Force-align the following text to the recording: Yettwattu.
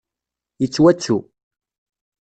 Yettwattu. 0.61 1.17